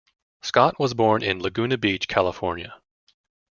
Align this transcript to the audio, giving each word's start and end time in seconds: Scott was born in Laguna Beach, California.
Scott 0.41 0.79
was 0.79 0.95
born 0.95 1.21
in 1.21 1.39
Laguna 1.43 1.77
Beach, 1.77 2.07
California. 2.07 2.73